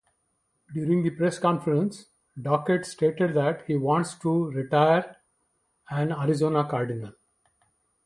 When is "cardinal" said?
6.67-7.13